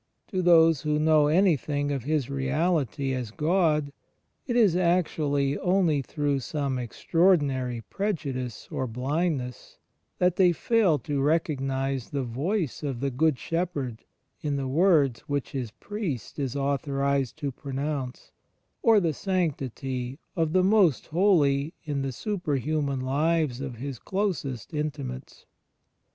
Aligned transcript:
To 0.29 0.41
those 0.41 0.81
who 0.81 0.97
know 0.97 1.27
anything 1.27 1.91
of 1.91 2.05
His 2.05 2.27
Reality 2.27 3.13
as 3.13 3.29
God, 3.29 3.93
it 4.47 4.55
is 4.55 4.75
actually 4.75 5.59
only 5.59 6.01
through 6.01 6.39
some 6.39 6.79
extraordinary 6.79 7.81
prejudice 7.81 8.67
or 8.71 8.87
blindness 8.87 9.77
that 10.17 10.37
they 10.37 10.53
fail 10.53 10.97
to 10.97 11.21
recognize 11.21 12.09
the 12.09 12.23
voice 12.23 12.81
of 12.81 12.99
the 12.99 13.11
Good 13.11 13.37
Shepherd 13.37 14.03
in 14.41 14.55
the 14.55 14.67
words 14.67 15.19
which 15.27 15.51
His 15.51 15.69
priest 15.69 16.39
is 16.39 16.55
authorized 16.55 17.37
to 17.37 17.51
pronoimce, 17.51 18.31
or 18.81 18.99
the 18.99 19.13
Sanctity 19.13 20.17
of 20.35 20.51
the 20.53 20.63
Most 20.63 21.05
Holy 21.05 21.75
in 21.83 22.01
the 22.01 22.11
superhuman 22.11 23.01
lives 23.01 23.61
of 23.61 23.75
His 23.75 23.99
closest 23.99 24.73
intimates. 24.73 25.45